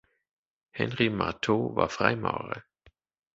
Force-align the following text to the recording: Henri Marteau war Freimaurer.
Henri 0.71 1.09
Marteau 1.11 1.75
war 1.75 1.87
Freimaurer. 1.87 2.63